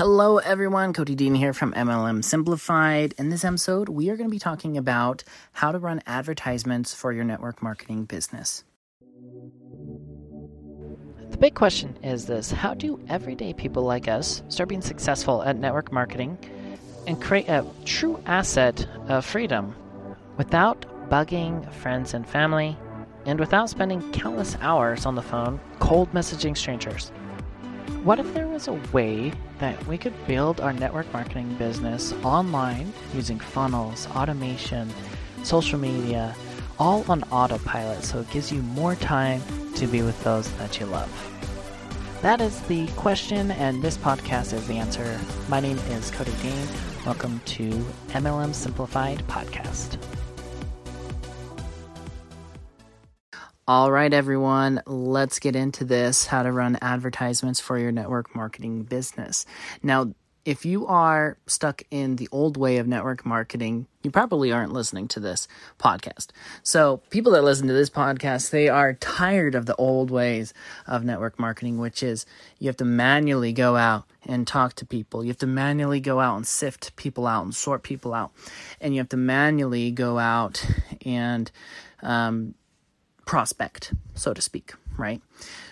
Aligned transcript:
Hello, 0.00 0.38
everyone. 0.38 0.92
Cody 0.92 1.16
Dean 1.16 1.34
here 1.34 1.52
from 1.52 1.72
MLM 1.72 2.22
Simplified. 2.22 3.14
In 3.18 3.30
this 3.30 3.44
episode, 3.44 3.88
we 3.88 4.10
are 4.10 4.16
going 4.16 4.28
to 4.28 4.32
be 4.32 4.38
talking 4.38 4.76
about 4.76 5.24
how 5.50 5.72
to 5.72 5.78
run 5.80 6.00
advertisements 6.06 6.94
for 6.94 7.12
your 7.12 7.24
network 7.24 7.64
marketing 7.64 8.04
business. 8.04 8.62
The 11.30 11.36
big 11.36 11.56
question 11.56 11.98
is 12.04 12.26
this 12.26 12.52
How 12.52 12.74
do 12.74 13.04
everyday 13.08 13.52
people 13.52 13.82
like 13.82 14.06
us 14.06 14.44
start 14.48 14.68
being 14.68 14.82
successful 14.82 15.42
at 15.42 15.56
network 15.56 15.90
marketing 15.90 16.38
and 17.08 17.20
create 17.20 17.48
a 17.48 17.66
true 17.84 18.22
asset 18.24 18.86
of 19.08 19.24
freedom 19.24 19.74
without 20.36 20.86
bugging 21.10 21.68
friends 21.72 22.14
and 22.14 22.24
family 22.24 22.76
and 23.26 23.40
without 23.40 23.68
spending 23.68 24.12
countless 24.12 24.56
hours 24.60 25.06
on 25.06 25.16
the 25.16 25.22
phone 25.22 25.58
cold 25.80 26.12
messaging 26.12 26.56
strangers? 26.56 27.10
What 28.04 28.20
if 28.20 28.32
there 28.34 28.46
was 28.46 28.68
a 28.68 28.80
way 28.92 29.32
that 29.58 29.86
we 29.86 29.98
could 29.98 30.14
build 30.26 30.60
our 30.60 30.72
network 30.72 31.12
marketing 31.12 31.54
business 31.54 32.12
online 32.22 32.92
using 33.14 33.40
funnels, 33.40 34.06
automation, 34.08 34.90
social 35.42 35.78
media, 35.78 36.34
all 36.78 37.04
on 37.08 37.22
autopilot 37.24 38.04
so 38.04 38.20
it 38.20 38.30
gives 38.30 38.52
you 38.52 38.62
more 38.62 38.94
time 38.94 39.42
to 39.74 39.86
be 39.86 40.02
with 40.02 40.22
those 40.22 40.50
that 40.58 40.78
you 40.78 40.86
love? 40.86 41.10
That 42.22 42.40
is 42.40 42.60
the 42.62 42.86
question, 42.88 43.52
and 43.52 43.82
this 43.82 43.96
podcast 43.96 44.52
is 44.52 44.66
the 44.66 44.74
answer. 44.74 45.18
My 45.48 45.60
name 45.60 45.78
is 45.90 46.10
Cody 46.10 46.32
Dean. 46.42 46.66
Welcome 47.06 47.40
to 47.46 47.70
MLM 48.08 48.54
Simplified 48.54 49.18
Podcast. 49.28 49.98
All 53.68 53.92
right, 53.92 54.14
everyone, 54.14 54.80
let's 54.86 55.40
get 55.40 55.54
into 55.54 55.84
this 55.84 56.24
how 56.24 56.42
to 56.42 56.50
run 56.50 56.78
advertisements 56.80 57.60
for 57.60 57.78
your 57.78 57.92
network 57.92 58.34
marketing 58.34 58.84
business. 58.84 59.44
Now, 59.82 60.14
if 60.46 60.64
you 60.64 60.86
are 60.86 61.36
stuck 61.46 61.82
in 61.90 62.16
the 62.16 62.30
old 62.32 62.56
way 62.56 62.78
of 62.78 62.86
network 62.86 63.26
marketing, 63.26 63.86
you 64.02 64.10
probably 64.10 64.50
aren't 64.52 64.72
listening 64.72 65.06
to 65.08 65.20
this 65.20 65.46
podcast. 65.78 66.28
So, 66.62 67.02
people 67.10 67.32
that 67.32 67.44
listen 67.44 67.66
to 67.66 67.74
this 67.74 67.90
podcast, 67.90 68.48
they 68.48 68.70
are 68.70 68.94
tired 68.94 69.54
of 69.54 69.66
the 69.66 69.76
old 69.76 70.10
ways 70.10 70.54
of 70.86 71.04
network 71.04 71.38
marketing, 71.38 71.76
which 71.76 72.02
is 72.02 72.24
you 72.58 72.68
have 72.68 72.78
to 72.78 72.86
manually 72.86 73.52
go 73.52 73.76
out 73.76 74.04
and 74.24 74.46
talk 74.46 74.76
to 74.76 74.86
people. 74.86 75.22
You 75.22 75.28
have 75.28 75.38
to 75.40 75.46
manually 75.46 76.00
go 76.00 76.20
out 76.20 76.36
and 76.36 76.46
sift 76.46 76.96
people 76.96 77.26
out 77.26 77.44
and 77.44 77.54
sort 77.54 77.82
people 77.82 78.14
out. 78.14 78.32
And 78.80 78.94
you 78.94 79.00
have 79.00 79.10
to 79.10 79.18
manually 79.18 79.90
go 79.90 80.18
out 80.18 80.64
and 81.04 81.50
um, 82.02 82.54
prospect, 83.28 83.92
so 84.14 84.32
to 84.32 84.40
speak, 84.40 84.72
right? 84.96 85.20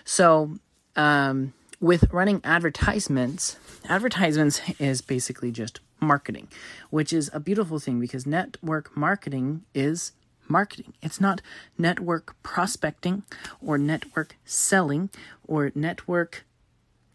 So, 0.05 0.59
um, 0.95 1.53
with 1.81 2.13
running 2.13 2.39
advertisements, 2.43 3.57
advertisements 3.89 4.61
is 4.79 5.01
basically 5.01 5.51
just 5.51 5.79
marketing, 5.99 6.49
which 6.91 7.11
is 7.11 7.31
a 7.33 7.39
beautiful 7.39 7.79
thing 7.79 7.99
because 7.99 8.27
network 8.27 8.95
marketing 8.95 9.63
is 9.73 10.11
marketing. 10.47 10.93
It's 11.01 11.19
not 11.19 11.41
network 11.79 12.35
prospecting 12.43 13.23
or 13.59 13.79
network 13.79 14.35
selling 14.45 15.09
or 15.47 15.71
network 15.73 16.45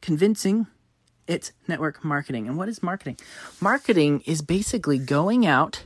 convincing. 0.01 0.67
It's 1.29 1.53
network 1.69 2.05
marketing. 2.05 2.48
And 2.48 2.59
what 2.59 2.69
is 2.69 2.83
marketing? 2.83 3.17
Marketing 3.61 4.23
is 4.27 4.43
basically 4.43 4.98
going 4.98 5.47
out 5.47 5.85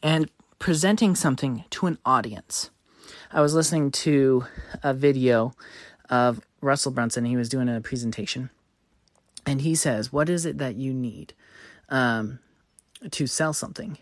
and 0.00 0.30
presenting 0.60 1.16
something 1.16 1.64
to 1.70 1.86
an 1.86 1.98
audience. 2.04 2.70
I 3.32 3.40
was 3.40 3.54
listening 3.54 3.90
to 3.92 4.44
a 4.82 4.94
video 4.94 5.54
of 6.08 6.40
Russell 6.60 6.92
Brunson. 6.92 7.24
He 7.24 7.36
was 7.36 7.48
doing 7.48 7.68
a 7.68 7.80
presentation, 7.80 8.50
and 9.44 9.60
he 9.62 9.74
says, 9.74 10.12
"What 10.12 10.28
is 10.28 10.46
it 10.46 10.58
that 10.58 10.76
you 10.76 10.92
need 10.92 11.34
um, 11.88 12.38
to 13.10 13.26
sell 13.26 13.52
something?" 13.52 13.98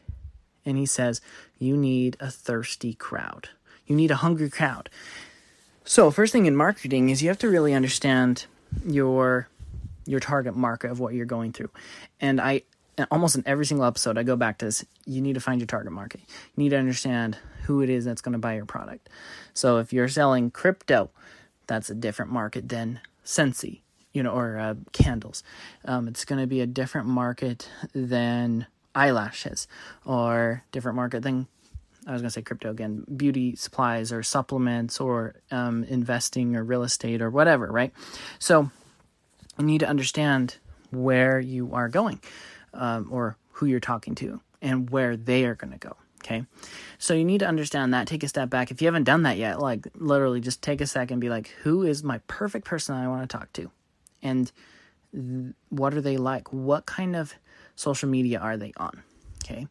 And 0.66 0.76
he 0.76 0.86
says, 0.86 1.20
"You 1.58 1.76
need 1.76 2.16
a 2.20 2.30
thirsty 2.30 2.94
crowd. 2.94 3.48
You 3.86 3.96
need 3.96 4.10
a 4.10 4.16
hungry 4.16 4.50
crowd." 4.50 4.90
So, 5.84 6.10
first 6.10 6.32
thing 6.32 6.46
in 6.46 6.56
marketing 6.56 7.08
is 7.08 7.22
you 7.22 7.28
have 7.28 7.38
to 7.38 7.48
really 7.48 7.74
understand 7.74 8.46
your 8.86 9.48
your 10.06 10.20
target 10.20 10.54
market 10.54 10.90
of 10.90 11.00
what 11.00 11.14
you're 11.14 11.26
going 11.26 11.52
through. 11.52 11.70
And 12.20 12.40
I 12.40 12.62
almost 13.10 13.36
in 13.36 13.42
every 13.46 13.66
single 13.66 13.86
episode 13.86 14.18
I 14.18 14.22
go 14.22 14.36
back 14.36 14.58
to 14.58 14.66
this, 14.66 14.84
you 15.06 15.20
need 15.20 15.34
to 15.34 15.40
find 15.40 15.60
your 15.60 15.66
target 15.66 15.92
market. 15.92 16.20
You 16.28 16.64
need 16.64 16.70
to 16.70 16.78
understand 16.78 17.38
who 17.64 17.82
it 17.82 17.90
is 17.90 18.04
that's 18.04 18.22
going 18.22 18.34
to 18.34 18.38
buy 18.38 18.54
your 18.54 18.66
product. 18.66 19.08
So 19.52 19.78
if 19.78 19.92
you're 19.92 20.08
selling 20.08 20.50
crypto, 20.50 21.10
that's 21.66 21.90
a 21.90 21.94
different 21.94 22.30
market 22.30 22.68
than 22.68 23.00
Scentsy, 23.24 23.80
you 24.12 24.22
know, 24.22 24.32
or 24.32 24.58
uh, 24.58 24.74
candles. 24.92 25.42
Um, 25.84 26.08
it's 26.08 26.24
going 26.24 26.40
to 26.40 26.46
be 26.46 26.60
a 26.60 26.66
different 26.66 27.06
market 27.06 27.68
than 27.94 28.66
eyelashes, 28.94 29.66
or 30.04 30.62
different 30.70 30.96
market 30.96 31.22
than 31.22 31.48
I 32.06 32.12
was 32.12 32.20
going 32.20 32.28
to 32.28 32.32
say 32.32 32.42
crypto 32.42 32.70
again, 32.70 33.04
beauty 33.16 33.56
supplies 33.56 34.12
or 34.12 34.22
supplements 34.22 35.00
or 35.00 35.36
um, 35.50 35.84
investing 35.84 36.54
or 36.54 36.62
real 36.62 36.82
estate 36.82 37.22
or 37.22 37.30
whatever, 37.30 37.66
right? 37.66 37.92
So 38.38 38.70
you 39.58 39.64
need 39.64 39.80
to 39.80 39.88
understand 39.88 40.58
where 40.90 41.40
you 41.40 41.70
are 41.72 41.88
going 41.88 42.20
um, 42.74 43.08
or 43.10 43.36
who 43.52 43.66
you're 43.66 43.80
talking 43.80 44.14
to 44.16 44.40
and 44.60 44.90
where 44.90 45.16
they 45.16 45.44
are 45.44 45.54
going 45.54 45.72
to 45.72 45.78
go. 45.78 45.96
Okay. 46.24 46.44
So 46.98 47.12
you 47.12 47.24
need 47.24 47.40
to 47.40 47.46
understand 47.46 47.92
that. 47.92 48.06
Take 48.06 48.22
a 48.22 48.28
step 48.28 48.48
back. 48.48 48.70
If 48.70 48.80
you 48.80 48.86
haven't 48.86 49.04
done 49.04 49.24
that 49.24 49.36
yet, 49.36 49.60
like 49.60 49.86
literally 49.94 50.40
just 50.40 50.62
take 50.62 50.80
a 50.80 50.86
second 50.86 51.14
and 51.14 51.20
be 51.20 51.28
like, 51.28 51.48
who 51.62 51.82
is 51.82 52.02
my 52.02 52.18
perfect 52.26 52.64
person 52.64 52.96
I 52.96 53.08
want 53.08 53.28
to 53.28 53.36
talk 53.36 53.52
to? 53.54 53.70
And 54.22 54.50
th- 55.12 55.54
what 55.68 55.92
are 55.92 56.00
they 56.00 56.16
like? 56.16 56.50
What 56.50 56.86
kind 56.86 57.14
of 57.14 57.34
social 57.76 58.08
media 58.08 58.38
are 58.38 58.56
they 58.56 58.72
on? 58.78 59.02
Okay. 59.44 59.66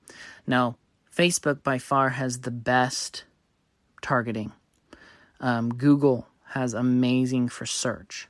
Now, 0.46 0.78
Facebook 1.16 1.64
by 1.64 1.80
far 1.80 2.10
has 2.10 2.42
the 2.42 2.52
best 2.52 3.24
targeting. 4.04 4.52
Um, 5.40 5.74
Google 5.74 6.28
has 6.50 6.76
amazing 6.76 7.50
for 7.50 7.66
search. 7.66 8.28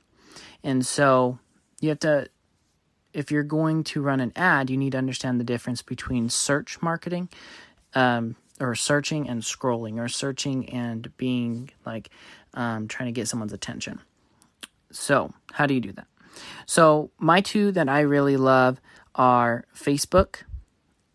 And 0.62 0.84
so 0.86 1.38
you 1.80 1.90
have 1.90 1.98
to 2.00 2.28
if 3.14 3.30
you're 3.30 3.42
going 3.42 3.84
to 3.84 4.02
run 4.02 4.20
an 4.20 4.32
ad, 4.36 4.68
you 4.68 4.76
need 4.76 4.92
to 4.92 4.98
understand 4.98 5.40
the 5.40 5.44
difference 5.44 5.80
between 5.82 6.28
search 6.28 6.82
marketing, 6.82 7.28
um, 7.94 8.36
or 8.60 8.74
searching 8.74 9.28
and 9.28 9.42
scrolling, 9.42 9.98
or 9.98 10.08
searching 10.08 10.68
and 10.70 11.16
being 11.16 11.70
like 11.86 12.10
um, 12.54 12.88
trying 12.88 13.08
to 13.08 13.12
get 13.12 13.28
someone's 13.28 13.52
attention. 13.52 14.00
So, 14.90 15.32
how 15.52 15.66
do 15.66 15.74
you 15.74 15.80
do 15.80 15.92
that? 15.92 16.06
So, 16.66 17.10
my 17.18 17.40
two 17.40 17.72
that 17.72 17.88
I 17.88 18.00
really 18.00 18.36
love 18.36 18.80
are 19.14 19.64
Facebook 19.74 20.42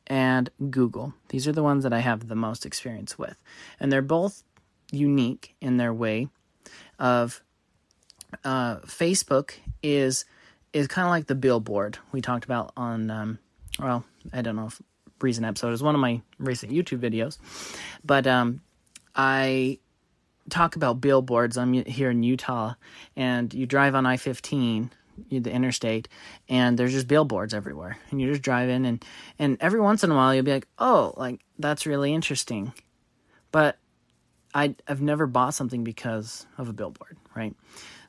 and 0.08 0.50
Google. 0.70 1.14
These 1.30 1.48
are 1.48 1.52
the 1.52 1.64
ones 1.64 1.84
that 1.84 1.94
I 1.94 2.00
have 2.00 2.28
the 2.28 2.36
most 2.36 2.66
experience 2.66 3.18
with. 3.18 3.38
And 3.80 3.92
they're 3.92 4.02
both 4.02 4.44
unique 4.92 5.56
in 5.62 5.78
their 5.78 5.94
way 5.94 6.30
of 6.98 7.44
uh, 8.44 8.78
Facebook 8.78 9.54
is 9.84 10.26
is 10.74 10.88
kind 10.88 11.06
of 11.06 11.10
like 11.10 11.28
the 11.28 11.36
billboard 11.36 11.98
we 12.12 12.22
talked 12.22 12.46
about 12.46 12.72
on, 12.78 13.10
um, 13.10 13.40
well, 13.80 14.04
I 14.34 14.42
don't 14.42 14.56
know 14.56 14.68
if 14.68 14.82
recent 15.22 15.46
episode 15.46 15.74
is 15.74 15.84
one 15.84 15.96
of 15.96 16.02
my 16.02 16.22
recent 16.38 16.72
YouTube 16.72 17.00
videos, 17.00 17.38
but 18.04 18.28
um, 18.28 18.62
I 19.16 19.80
talk 20.50 20.76
about 20.76 21.02
billboards. 21.02 21.58
I'm 21.58 21.74
here 21.74 22.10
in 22.10 22.24
Utah, 22.24 22.76
and 23.16 23.54
you 23.54 23.66
drive 23.66 23.96
on 23.96 24.06
I 24.06 24.18
15, 24.18 24.92
the 25.32 25.52
interstate, 25.52 26.08
and 26.48 26.78
there's 26.78 26.94
just 26.94 27.08
billboards 27.08 27.54
everywhere, 27.54 27.98
and 28.12 28.22
you're 28.22 28.32
just 28.32 28.44
driving, 28.44 28.86
and 28.86 29.04
and 29.38 29.58
every 29.60 29.82
once 29.82 30.04
in 30.04 30.12
a 30.12 30.16
while 30.16 30.34
you'll 30.34 30.44
be 30.44 30.54
like, 30.54 30.68
oh, 30.78 31.14
like 31.18 31.42
that's 31.58 31.86
really 31.86 32.14
interesting, 32.14 32.74
but 33.52 33.78
I 34.54 34.76
I've 34.88 35.02
never 35.02 35.28
bought 35.28 35.54
something 35.54 35.84
because 35.84 36.46
of 36.58 36.70
a 36.70 36.74
billboard, 36.74 37.18
right? 37.36 37.56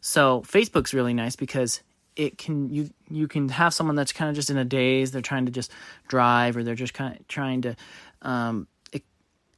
So 0.00 0.42
Facebook's 0.42 0.94
really 0.94 1.14
nice 1.14 1.36
because 1.36 1.82
it 2.16 2.38
can 2.38 2.70
you 2.70 2.90
you 3.08 3.28
can 3.28 3.48
have 3.48 3.72
someone 3.72 3.96
that's 3.96 4.12
kind 4.12 4.28
of 4.28 4.34
just 4.34 4.50
in 4.50 4.56
a 4.56 4.64
daze 4.64 5.10
they're 5.10 5.22
trying 5.22 5.46
to 5.46 5.52
just 5.52 5.70
drive 6.08 6.56
or 6.56 6.62
they're 6.62 6.74
just 6.74 6.94
kind 6.94 7.16
of 7.16 7.28
trying 7.28 7.62
to 7.62 7.76
um 8.22 8.66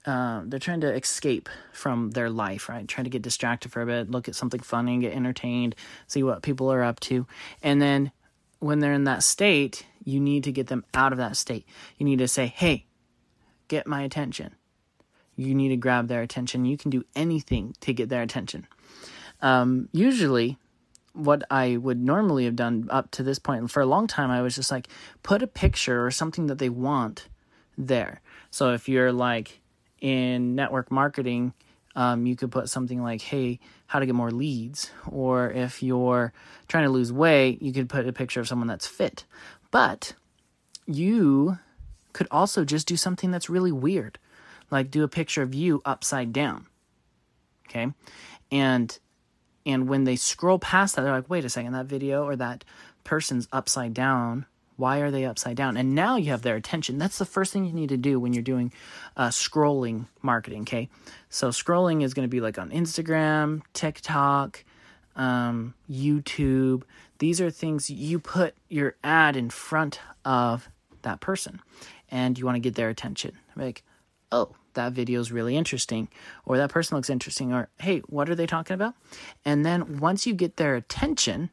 uh, 0.05 0.43
they're 0.47 0.59
trying 0.59 0.81
to 0.81 0.93
escape 0.93 1.49
from 1.73 2.11
their 2.11 2.29
life 2.29 2.69
right? 2.69 2.89
Trying 2.89 3.05
to 3.05 3.11
get 3.11 3.23
distracted 3.23 3.71
for 3.71 3.83
a 3.83 3.87
bit 3.87 4.11
look 4.11 4.29
at 4.29 4.35
something 4.35 4.59
funny 4.59 4.95
and 4.95 5.03
get 5.03 5.15
entertained 5.15 5.77
see 6.09 6.25
what 6.25 6.43
people 6.43 6.73
are 6.73 6.83
up 6.83 6.99
to. 7.01 7.27
And 7.63 7.81
then 7.81 8.11
when 8.59 8.81
they're 8.81 8.93
in 8.93 9.05
that 9.05 9.23
state 9.23 9.87
you 10.05 10.19
need 10.19 10.43
to 10.45 10.51
get 10.51 10.67
them 10.67 10.85
out 10.93 11.13
of 11.13 11.19
that 11.19 11.37
state. 11.37 11.67
You 11.99 12.05
need 12.05 12.19
to 12.19 12.27
say 12.27 12.47
hey 12.47 12.87
get 13.69 13.87
my 13.87 14.03
attention. 14.03 14.57
You 15.37 15.55
need 15.55 15.69
to 15.69 15.77
grab 15.77 16.09
their 16.09 16.23
attention. 16.23 16.65
You 16.65 16.77
can 16.77 16.91
do 16.91 17.05
anything 17.15 17.75
to 17.81 17.95
get 17.95 18.09
their 18.09 18.23
attention. 18.23 18.67
Um, 19.41 19.89
usually 19.93 20.59
what 21.13 21.43
I 21.51 21.77
would 21.77 22.01
normally 22.01 22.45
have 22.47 22.57
done 22.57 22.89
up 22.91 23.11
to 23.13 23.23
this 23.23 23.39
point. 23.39 23.71
For 23.71 23.81
a 23.81 23.87
long 23.87 24.07
time, 24.07 24.31
I 24.31 24.43
was 24.43 24.55
just 24.55 24.71
like, 24.71 24.89
put 25.23 25.43
a 25.43 25.47
picture 25.47 26.05
or 26.05 26.11
something 26.11 26.47
that 26.47 26.59
they 26.59 26.69
want 26.69 27.29
there. 27.77 28.21
So 28.51 28.73
if 28.73 28.89
you're 28.89 29.13
like 29.13 29.61
in 30.01 30.55
network 30.55 30.91
marketing, 30.91 31.53
um, 31.95 32.27
you 32.27 32.37
could 32.37 32.51
put 32.51 32.69
something 32.69 33.03
like, 33.03 33.21
hey, 33.21 33.61
how 33.87 33.99
to 33.99 34.07
get 34.07 34.15
more 34.15 34.31
leads. 34.31 34.91
Or 35.11 35.51
if 35.51 35.83
you're 35.83 36.33
trying 36.69 36.85
to 36.85 36.91
lose 36.91 37.13
weight, 37.13 37.61
you 37.61 37.73
could 37.73 37.89
put 37.89 38.09
a 38.09 38.13
picture 38.13 38.41
of 38.41 38.49
someone 38.49 38.69
that's 38.69 38.87
fit. 38.87 39.25
But 39.71 40.15
you 40.87 41.59
could 42.13 42.29
also 42.31 42.65
just 42.65 42.87
do 42.87 42.97
something 42.97 43.31
that's 43.31 43.51
really 43.51 43.73
weird, 43.73 44.19
like 44.71 44.91
do 44.91 45.05
a 45.05 45.09
picture 45.09 45.43
of 45.43 45.55
you 45.55 45.83
upside 45.85 46.33
down. 46.33 46.67
Okay? 47.69 47.93
And 48.51 48.99
and 49.65 49.89
when 49.89 50.05
they 50.05 50.17
scroll 50.17 50.59
past 50.59 50.97
that, 50.97 51.03
they're 51.03 51.13
like, 51.13 51.31
wait 51.31 51.45
a 51.45 51.49
second, 51.49 51.73
that 51.73 51.87
video 51.87 52.25
or 52.25 52.37
that 52.37 52.65
person's 53.05 53.49
upside 53.53 53.95
down. 53.95 54.47
Why 54.77 54.99
are 54.99 55.11
they 55.11 55.25
upside 55.25 55.57
down? 55.57 55.77
And 55.77 55.95
now 55.95 56.17
you 56.17 56.31
have 56.31 56.43
their 56.43 56.57
attention. 56.57 56.99
That's 56.99 57.19
the 57.19 57.25
first 57.25 57.53
thing 57.53 57.65
you 57.65 57.73
need 57.73 57.91
to 57.91 57.97
do 57.97 58.19
when 58.19 58.33
you're 58.33 58.43
doing 58.43 58.73
uh, 59.17 59.29
scrolling 59.29 60.07
marketing. 60.23 60.63
Okay, 60.63 60.89
so 61.29 61.49
scrolling 61.51 62.03
is 62.03 62.15
going 62.15 62.27
to 62.27 62.31
be 62.31 62.41
like 62.41 62.59
on 62.59 62.71
Instagram, 62.71 63.63
TikTok, 63.75 64.65
um, 65.15 65.75
YouTube. 65.91 66.83
These 67.19 67.41
are 67.41 67.51
things 67.51 67.91
you 67.91 68.19
put 68.19 68.55
your 68.69 68.97
ad 69.05 69.37
in 69.37 69.51
front 69.51 70.01
of 70.25 70.69
that 71.03 71.21
person, 71.21 71.61
and 72.11 72.39
you 72.39 72.47
want 72.47 72.57
to 72.57 72.61
get 72.61 72.75
their 72.75 72.89
attention. 72.89 73.37
Like, 73.55 73.85
oh, 74.33 74.57
that 74.75 74.93
video 74.93 75.21
is 75.21 75.33
really 75.33 75.57
interesting, 75.57 76.09
or 76.45 76.57
that 76.57 76.71
person 76.71 76.97
looks 76.97 77.11
interesting, 77.11 77.53
or 77.53 77.69
hey, 77.81 78.01
what 78.09 78.29
are 78.29 78.35
they 78.35 78.47
talking 78.47 78.75
about? 78.75 78.95
And 79.45 79.65
then 79.65 79.99
once 79.99 80.27
you 80.27 80.35
get 80.35 80.57
their 80.57 80.75
attention, 80.75 81.51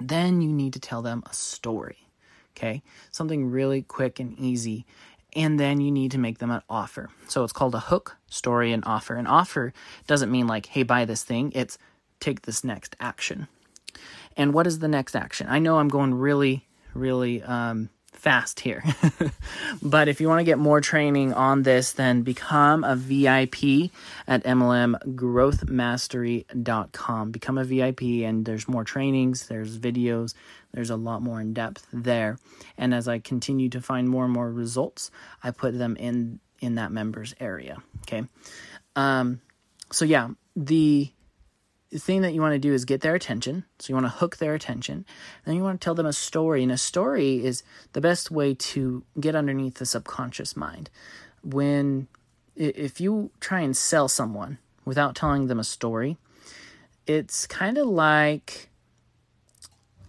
then 0.00 0.40
you 0.40 0.52
need 0.52 0.72
to 0.74 0.80
tell 0.80 1.02
them 1.02 1.22
a 1.28 1.32
story. 1.32 2.08
Okay, 2.56 2.82
something 3.10 3.50
really 3.50 3.82
quick 3.82 4.18
and 4.18 4.38
easy. 4.38 4.86
And 5.34 5.60
then 5.60 5.82
you 5.82 5.90
need 5.90 6.12
to 6.12 6.18
make 6.18 6.38
them 6.38 6.50
an 6.50 6.62
offer. 6.70 7.10
So 7.28 7.44
it's 7.44 7.52
called 7.52 7.74
a 7.74 7.80
hook, 7.80 8.16
story, 8.30 8.72
and 8.72 8.82
offer. 8.86 9.16
An 9.16 9.26
offer 9.26 9.74
doesn't 10.06 10.30
mean 10.30 10.46
like, 10.46 10.64
hey, 10.64 10.82
buy 10.82 11.04
this 11.04 11.22
thing. 11.22 11.52
It's 11.54 11.76
take 12.20 12.42
this 12.42 12.64
next 12.64 12.96
action. 13.00 13.46
And 14.34 14.54
what 14.54 14.66
is 14.66 14.78
the 14.78 14.88
next 14.88 15.14
action? 15.14 15.46
I 15.50 15.58
know 15.58 15.78
I'm 15.78 15.88
going 15.88 16.14
really, 16.14 16.66
really 16.94 17.42
um, 17.42 17.90
fast 18.26 18.58
here. 18.58 18.82
but 19.82 20.08
if 20.08 20.20
you 20.20 20.26
want 20.26 20.40
to 20.40 20.44
get 20.44 20.58
more 20.58 20.80
training 20.80 21.32
on 21.32 21.62
this, 21.62 21.92
then 21.92 22.22
become 22.22 22.82
a 22.82 22.96
VIP 22.96 23.92
at 24.26 24.42
MLMgrowthmastery.com. 24.42 27.30
Become 27.30 27.58
a 27.58 27.62
VIP, 27.62 28.02
and 28.02 28.44
there's 28.44 28.66
more 28.66 28.82
trainings, 28.82 29.46
there's 29.46 29.78
videos, 29.78 30.34
there's 30.72 30.90
a 30.90 30.96
lot 30.96 31.22
more 31.22 31.40
in 31.40 31.54
depth 31.54 31.86
there. 31.92 32.36
And 32.76 32.92
as 32.92 33.06
I 33.06 33.20
continue 33.20 33.68
to 33.68 33.80
find 33.80 34.08
more 34.08 34.24
and 34.24 34.32
more 34.32 34.50
results, 34.50 35.12
I 35.44 35.52
put 35.52 35.78
them 35.78 35.94
in 35.94 36.40
in 36.58 36.74
that 36.74 36.90
members 36.90 37.32
area. 37.38 37.80
Okay. 38.08 38.24
Um, 38.96 39.40
so 39.92 40.04
yeah, 40.04 40.30
the 40.56 41.12
thing 41.92 42.22
that 42.22 42.34
you 42.34 42.40
want 42.40 42.54
to 42.54 42.58
do 42.58 42.72
is 42.72 42.84
get 42.84 43.00
their 43.00 43.14
attention. 43.14 43.64
So 43.78 43.90
you 43.90 43.94
want 43.94 44.06
to 44.06 44.18
hook 44.18 44.38
their 44.38 44.54
attention. 44.54 45.04
Then 45.44 45.56
you 45.56 45.62
want 45.62 45.80
to 45.80 45.84
tell 45.84 45.94
them 45.94 46.06
a 46.06 46.12
story. 46.12 46.62
And 46.62 46.72
a 46.72 46.76
story 46.76 47.44
is 47.44 47.62
the 47.92 48.00
best 48.00 48.30
way 48.30 48.54
to 48.54 49.04
get 49.18 49.34
underneath 49.34 49.74
the 49.76 49.86
subconscious 49.86 50.56
mind. 50.56 50.90
When, 51.42 52.08
if 52.56 53.00
you 53.00 53.30
try 53.40 53.60
and 53.60 53.76
sell 53.76 54.08
someone 54.08 54.58
without 54.84 55.14
telling 55.14 55.46
them 55.46 55.60
a 55.60 55.64
story, 55.64 56.16
it's 57.06 57.46
kind 57.46 57.78
of 57.78 57.86
like, 57.86 58.68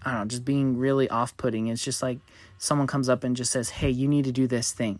I 0.03 0.11
don't 0.11 0.21
know, 0.21 0.25
just 0.25 0.45
being 0.45 0.77
really 0.77 1.07
off 1.09 1.37
putting. 1.37 1.67
It's 1.67 1.83
just 1.83 2.01
like 2.01 2.17
someone 2.57 2.87
comes 2.87 3.07
up 3.07 3.23
and 3.23 3.35
just 3.35 3.51
says, 3.51 3.69
hey, 3.69 3.89
you 3.89 4.07
need 4.07 4.25
to 4.25 4.31
do 4.31 4.47
this 4.47 4.71
thing. 4.71 4.99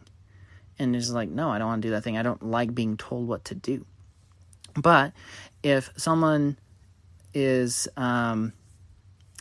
And 0.78 0.96
it's 0.96 1.10
like, 1.10 1.30
no, 1.30 1.50
I 1.50 1.58
don't 1.58 1.68
want 1.68 1.82
to 1.82 1.88
do 1.88 1.92
that 1.92 2.04
thing. 2.04 2.18
I 2.18 2.24
don't 2.24 2.44
like 2.44 2.76
being 2.76 2.98
told 2.98 3.28
what 3.28 3.46
to 3.46 3.56
do. 3.56 3.86
But 4.76 5.12
if 5.64 5.90
someone 5.98 6.58
is 7.38 7.88
um, 7.96 8.52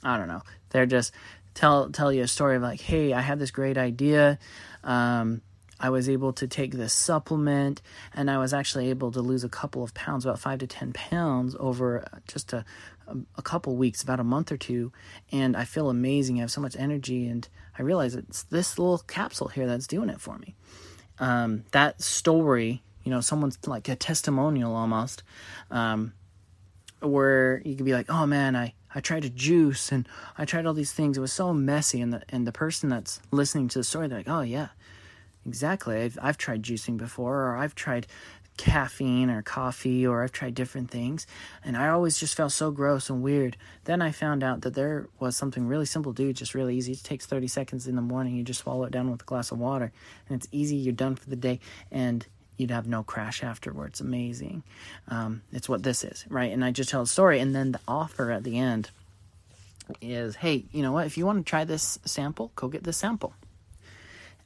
I 0.02 0.18
don't 0.18 0.28
know. 0.28 0.42
They're 0.70 0.86
just 0.86 1.12
tell 1.54 1.90
tell 1.90 2.12
you 2.12 2.22
a 2.22 2.28
story 2.28 2.56
of 2.56 2.62
like, 2.62 2.80
hey, 2.80 3.14
I 3.14 3.22
had 3.22 3.38
this 3.38 3.50
great 3.50 3.78
idea. 3.78 4.38
Um, 4.84 5.40
I 5.78 5.90
was 5.90 6.08
able 6.08 6.32
to 6.34 6.46
take 6.46 6.72
this 6.72 6.92
supplement, 6.92 7.82
and 8.14 8.30
I 8.30 8.38
was 8.38 8.54
actually 8.54 8.88
able 8.90 9.12
to 9.12 9.20
lose 9.20 9.44
a 9.44 9.48
couple 9.48 9.82
of 9.82 9.92
pounds, 9.94 10.24
about 10.24 10.38
five 10.38 10.58
to 10.60 10.66
ten 10.66 10.92
pounds, 10.92 11.56
over 11.58 12.06
just 12.28 12.52
a 12.52 12.64
a 13.36 13.42
couple 13.42 13.76
weeks, 13.76 14.02
about 14.02 14.18
a 14.18 14.24
month 14.24 14.50
or 14.50 14.56
two, 14.56 14.92
and 15.30 15.56
I 15.56 15.64
feel 15.64 15.88
amazing. 15.88 16.38
I 16.38 16.40
have 16.40 16.50
so 16.50 16.60
much 16.60 16.76
energy, 16.76 17.26
and 17.28 17.48
I 17.78 17.82
realize 17.82 18.14
it's 18.14 18.42
this 18.44 18.78
little 18.78 18.98
capsule 18.98 19.48
here 19.48 19.66
that's 19.66 19.86
doing 19.86 20.10
it 20.10 20.20
for 20.20 20.38
me. 20.38 20.54
Um, 21.18 21.64
that 21.70 22.02
story, 22.02 22.82
you 23.04 23.10
know, 23.10 23.20
someone's 23.20 23.58
like 23.66 23.88
a 23.88 23.96
testimonial 23.96 24.74
almost. 24.74 25.22
Um, 25.70 26.12
where 27.08 27.62
you 27.64 27.76
could 27.76 27.84
be 27.84 27.92
like, 27.92 28.10
oh 28.10 28.26
man, 28.26 28.56
I, 28.56 28.74
I 28.94 29.00
tried 29.00 29.22
to 29.22 29.30
juice 29.30 29.92
and 29.92 30.08
I 30.38 30.44
tried 30.44 30.66
all 30.66 30.74
these 30.74 30.92
things. 30.92 31.16
It 31.16 31.20
was 31.20 31.32
so 31.32 31.52
messy. 31.52 32.00
And 32.00 32.12
the, 32.12 32.22
and 32.28 32.46
the 32.46 32.52
person 32.52 32.88
that's 32.88 33.20
listening 33.30 33.68
to 33.68 33.78
the 33.78 33.84
story, 33.84 34.08
they're 34.08 34.18
like, 34.18 34.28
oh 34.28 34.42
yeah, 34.42 34.68
exactly. 35.46 36.02
I've, 36.02 36.18
I've 36.20 36.38
tried 36.38 36.62
juicing 36.62 36.96
before, 36.96 37.44
or 37.44 37.56
I've 37.56 37.74
tried 37.74 38.06
caffeine 38.56 39.28
or 39.28 39.42
coffee, 39.42 40.06
or 40.06 40.22
I've 40.22 40.32
tried 40.32 40.54
different 40.54 40.90
things. 40.90 41.26
And 41.62 41.76
I 41.76 41.88
always 41.88 42.18
just 42.18 42.34
felt 42.34 42.52
so 42.52 42.70
gross 42.70 43.10
and 43.10 43.22
weird. 43.22 43.56
Then 43.84 44.00
I 44.00 44.12
found 44.12 44.42
out 44.42 44.62
that 44.62 44.74
there 44.74 45.08
was 45.20 45.36
something 45.36 45.66
really 45.66 45.86
simple 45.86 46.14
to 46.14 46.22
do, 46.22 46.32
just 46.32 46.54
really 46.54 46.76
easy. 46.76 46.92
It 46.92 47.04
takes 47.04 47.26
30 47.26 47.48
seconds 47.48 47.86
in 47.86 47.96
the 47.96 48.02
morning. 48.02 48.34
You 48.34 48.42
just 48.42 48.60
swallow 48.60 48.84
it 48.84 48.92
down 48.92 49.10
with 49.10 49.22
a 49.22 49.24
glass 49.24 49.52
of 49.52 49.58
water 49.58 49.92
and 50.28 50.36
it's 50.36 50.48
easy. 50.52 50.76
You're 50.76 50.94
done 50.94 51.16
for 51.16 51.28
the 51.28 51.36
day. 51.36 51.60
And 51.90 52.26
you'd 52.56 52.70
have 52.70 52.86
no 52.86 53.02
crash 53.02 53.42
afterwards. 53.42 54.00
Amazing. 54.00 54.62
Um, 55.08 55.42
it's 55.52 55.68
what 55.68 55.82
this 55.82 56.04
is, 56.04 56.24
right? 56.28 56.52
And 56.52 56.64
I 56.64 56.70
just 56.70 56.90
tell 56.90 57.02
a 57.02 57.06
story, 57.06 57.40
and 57.40 57.54
then 57.54 57.72
the 57.72 57.80
offer 57.86 58.30
at 58.30 58.44
the 58.44 58.58
end 58.58 58.90
is, 60.00 60.36
hey, 60.36 60.64
you 60.72 60.82
know 60.82 60.92
what? 60.92 61.06
If 61.06 61.16
you 61.16 61.26
want 61.26 61.44
to 61.44 61.48
try 61.48 61.64
this 61.64 61.98
sample, 62.04 62.50
go 62.56 62.68
get 62.68 62.84
this 62.84 62.96
sample. 62.96 63.34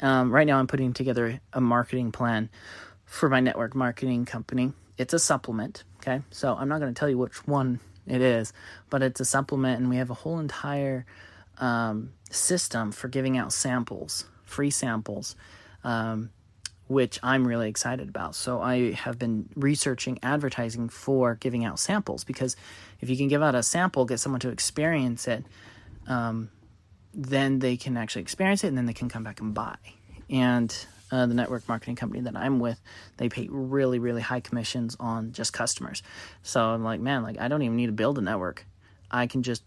Um, 0.02 0.30
right 0.30 0.46
now, 0.46 0.58
I'm 0.58 0.66
putting 0.66 0.92
together 0.92 1.40
a 1.52 1.60
marketing 1.60 2.12
plan 2.12 2.48
for 3.04 3.28
my 3.28 3.40
network 3.40 3.74
marketing 3.74 4.24
company. 4.24 4.72
It's 4.98 5.14
a 5.14 5.18
supplement, 5.18 5.84
okay? 5.98 6.22
So 6.30 6.54
I'm 6.54 6.68
not 6.68 6.80
going 6.80 6.92
to 6.92 6.98
tell 6.98 7.08
you 7.08 7.18
which 7.18 7.46
one 7.46 7.80
it 8.06 8.20
is, 8.20 8.52
but 8.88 9.02
it's 9.02 9.20
a 9.20 9.24
supplement, 9.24 9.80
and 9.80 9.88
we 9.88 9.96
have 9.96 10.10
a 10.10 10.14
whole 10.14 10.38
entire 10.38 11.06
um, 11.58 12.12
system 12.30 12.92
for 12.92 13.08
giving 13.08 13.36
out 13.36 13.52
samples, 13.52 14.24
free 14.44 14.70
samples. 14.70 15.36
Um, 15.84 16.30
which 16.90 17.20
I'm 17.22 17.46
really 17.46 17.68
excited 17.68 18.08
about. 18.08 18.34
So 18.34 18.60
I 18.60 18.90
have 18.94 19.16
been 19.16 19.48
researching 19.54 20.18
advertising 20.24 20.88
for 20.88 21.36
giving 21.36 21.64
out 21.64 21.78
samples 21.78 22.24
because 22.24 22.56
if 22.98 23.08
you 23.08 23.16
can 23.16 23.28
give 23.28 23.44
out 23.44 23.54
a 23.54 23.62
sample, 23.62 24.04
get 24.06 24.18
someone 24.18 24.40
to 24.40 24.48
experience 24.48 25.28
it, 25.28 25.44
um, 26.08 26.50
then 27.14 27.60
they 27.60 27.76
can 27.76 27.96
actually 27.96 28.22
experience 28.22 28.64
it 28.64 28.68
and 28.68 28.76
then 28.76 28.86
they 28.86 28.92
can 28.92 29.08
come 29.08 29.22
back 29.22 29.40
and 29.40 29.54
buy. 29.54 29.76
And 30.28 30.74
uh, 31.12 31.26
the 31.26 31.34
network 31.34 31.68
marketing 31.68 31.94
company 31.94 32.22
that 32.22 32.36
I'm 32.36 32.58
with, 32.58 32.80
they 33.18 33.28
pay 33.28 33.46
really, 33.48 34.00
really 34.00 34.20
high 34.20 34.40
commissions 34.40 34.96
on 34.98 35.30
just 35.30 35.52
customers. 35.52 36.02
So 36.42 36.60
I'm 36.60 36.82
like, 36.82 36.98
man, 36.98 37.22
like 37.22 37.38
I 37.38 37.46
don't 37.46 37.62
even 37.62 37.76
need 37.76 37.86
to 37.86 37.92
build 37.92 38.18
a 38.18 38.20
network. 38.20 38.66
I 39.12 39.28
can 39.28 39.44
just 39.44 39.62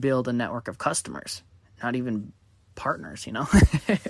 build 0.00 0.28
a 0.28 0.32
network 0.32 0.66
of 0.66 0.78
customers, 0.78 1.42
not 1.82 1.94
even 1.94 2.32
partners, 2.78 3.26
you 3.26 3.32
know? 3.32 3.46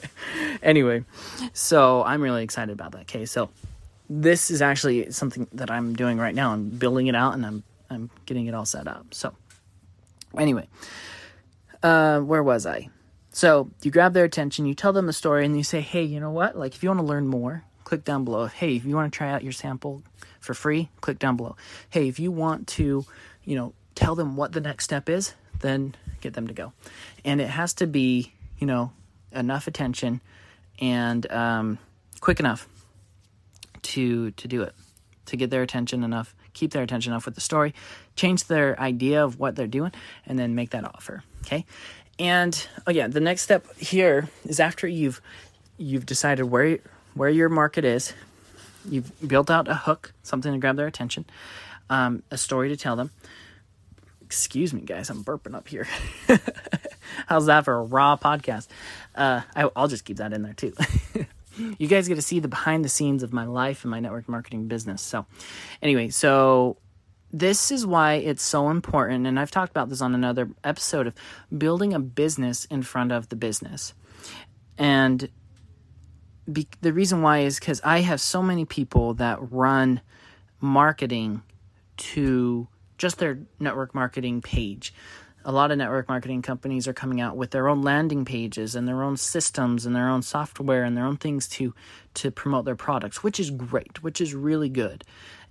anyway, 0.63 1.05
so 1.53 2.05
I'm 2.05 2.23
really 2.23 2.45
excited 2.45 2.73
about 2.73 2.93
that 2.93 3.07
case. 3.09 3.33
So 3.33 3.51
this 4.09 4.51
is 4.51 4.63
actually 4.63 5.11
something 5.11 5.49
that 5.53 5.71
I'm 5.71 5.97
doing 5.97 6.19
right 6.19 6.35
now. 6.35 6.53
I'm 6.53 6.69
building 6.69 7.09
it 7.09 7.17
out 7.17 7.35
and 7.35 7.45
I'm 7.45 7.65
I'm 7.91 8.11
getting 8.27 8.47
it 8.47 8.55
all 8.55 8.67
set 8.67 8.87
up. 8.87 9.07
So 9.13 9.35
anyway, 10.37 10.69
uh, 11.83 12.21
where 12.21 12.43
was 12.43 12.67
I? 12.67 12.91
So 13.31 13.71
you 13.83 13.91
grab 13.91 14.13
their 14.13 14.25
attention, 14.25 14.67
you 14.67 14.75
tell 14.75 14.93
them 14.93 15.09
a 15.09 15.13
story, 15.13 15.47
and 15.47 15.57
you 15.57 15.63
say, 15.63 15.81
"Hey, 15.81 16.03
you 16.03 16.21
know 16.21 16.31
what? 16.31 16.57
Like, 16.57 16.75
if 16.75 16.83
you 16.83 16.91
want 16.91 17.01
to 17.01 17.07
learn 17.07 17.29
more, 17.29 17.65
click 17.85 18.05
down 18.05 18.25
below. 18.25 18.47
Hey, 18.47 18.77
if 18.77 18.85
you 18.85 18.95
want 18.95 19.11
to 19.11 19.17
try 19.17 19.31
out 19.31 19.43
your 19.43 19.53
sample 19.53 20.03
for 20.41 20.53
free, 20.53 20.91
click 21.01 21.19
down 21.19 21.37
below. 21.37 21.57
Hey, 21.89 22.09
if 22.09 22.19
you 22.19 22.31
want 22.31 22.67
to, 22.69 23.07
you 23.45 23.57
know, 23.57 23.73
tell 23.95 24.15
them 24.15 24.37
what 24.37 24.53
the 24.53 24.61
next 24.61 24.85
step 24.85 25.09
is, 25.09 25.35
then 25.61 25.95
get 26.21 26.35
them 26.35 26.47
to 26.47 26.55
go. 26.55 26.73
And 27.25 27.41
it 27.41 27.49
has 27.49 27.73
to 27.75 27.87
be 27.87 28.35
you 28.59 28.67
know, 28.67 28.93
enough 29.33 29.67
attention 29.67 30.21
and 30.81 31.31
um, 31.31 31.79
quick 32.21 32.41
enough 32.41 32.69
to 33.83 34.31
to 34.33 34.49
do 34.49 34.63
it, 34.63 34.75
to 35.27 35.37
get 35.37 35.51
their 35.51 35.63
attention 35.63 36.05
enough, 36.05 36.35
keep 36.53 36.73
their 36.73 36.83
attention 36.83 37.13
enough 37.13 37.25
with 37.25 37.35
the 37.35 37.41
story, 37.41 37.75
change 38.17 38.45
their 38.45 38.79
idea 38.81 39.25
of 39.25 39.39
what 39.39 39.57
they're 39.57 39.67
doing, 39.67 39.93
and 40.27 40.39
then 40.39 40.55
make 40.55 40.71
that 40.71 40.85
offer. 40.85 41.23
Okay, 41.43 41.65
and 42.19 42.67
oh 42.87 42.91
yeah, 42.91 43.07
the 43.07 43.21
next 43.21 43.43
step 43.43 43.77
here 43.77 44.29
is 44.45 44.61
after 44.61 44.87
you've 44.87 45.21
you've 45.77 46.07
decided 46.07 46.45
where 46.45 46.79
where 47.15 47.31
your 47.31 47.49
market 47.49 47.85
is, 47.85 48.13
you've 48.89 49.11
built 49.27 49.51
out 49.51 49.69
a 49.69 49.75
hook, 49.75 50.13
something 50.23 50.53
to 50.53 50.59
grab 50.59 50.77
their 50.77 50.87
attention, 50.87 51.25
um, 51.91 52.23
a 52.31 52.39
story 52.39 52.69
to 52.69 52.77
tell 52.77 52.97
them. 52.97 53.11
Excuse 54.23 54.75
me, 54.75 54.83
guys, 54.83 55.09
I'm 55.09 55.25
burping 55.25 55.55
up 55.55 55.69
here. 55.69 55.89
How's 57.29 57.45
that 57.47 57.67
for 57.67 57.75
a 57.75 57.83
raw 57.83 58.17
podcast? 58.17 58.69
Uh, 59.15 59.43
I, 59.55 59.67
will 59.67 59.89
just 59.89 60.07
keep 60.07 60.17
that 60.17 60.33
in 60.33 60.43
there 60.43 60.55
too. 60.55 60.73
you 61.79 61.87
guys 61.87 62.09
get 62.09 62.15
to 62.15 62.23
see 62.23 62.41
the 62.41 62.49
behind 62.49 62.87
the 62.87 62.89
scenes 62.89 63.23
of 63.23 63.35
my 63.35 63.45
life 63.45 63.85
and 63.85 63.91
my 63.91 64.01
network 64.01 64.31
marketing 64.31 64.67
business. 64.67 65.03
So, 65.03 65.27
anyway, 65.83 66.09
so 66.09 66.79
this 67.31 67.71
is 67.71 67.85
why 67.85 68.15
it's 68.15 68.43
so 68.43 68.71
important. 68.71 69.27
And 69.27 69.39
I've 69.39 69.51
talked 69.51 69.71
about 69.71 69.91
this 69.91 70.01
on 70.01 70.15
another 70.15 70.49
episode 70.65 71.07
of 71.07 71.15
building 71.57 71.93
a 71.93 72.01
business 72.01 72.65
in 72.65 72.83
front 72.83 73.13
of 73.13 73.29
the 73.29 73.37
business. 73.37 73.93
And 74.79 75.29
be, 76.51 76.67
the 76.81 76.95
reason 76.95 77.21
why 77.21 77.41
is 77.41 77.59
because 77.59 77.83
I 77.85 78.01
have 78.01 78.23
so 78.23 78.43
many 78.43 78.65
people 78.65 79.13
that 79.15 79.39
run 79.53 80.01
marketing 80.63 81.43
to 81.99 82.69
just 82.97 83.19
their 83.19 83.41
network 83.61 83.95
marketing 83.95 84.41
page. 84.41 84.95
A 85.45 85.53
lot 85.53 85.71
of 85.71 85.79
network 85.79 86.09
marketing 86.09 86.43
companies 86.43 86.87
are 86.89 86.93
coming 86.93 87.21
out 87.21 87.37
with 87.37 87.53
their 87.53 87.69
own 87.69 87.83
landing 87.83 88.25
pages 88.25 88.75
and 88.75 88.87
their 88.87 89.03
own 89.03 89.17
systems 89.17 89.87
and 89.87 89.95
their 89.95 90.09
own 90.09 90.23
software 90.23 90.85
and 90.85 90.97
their 90.97 91.05
own 91.05 91.17
things 91.17 91.49
to 91.49 91.75
to 92.15 92.31
promote 92.31 92.65
their 92.65 92.77
products, 92.77 93.23
which 93.23 93.39
is 93.39 93.51
great, 93.51 94.03
which 94.03 94.21
is 94.21 94.35
really 94.35 94.69
good. 94.69 95.05